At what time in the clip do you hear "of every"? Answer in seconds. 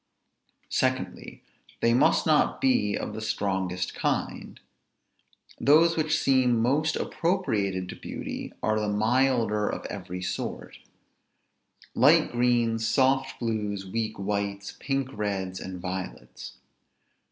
9.69-10.23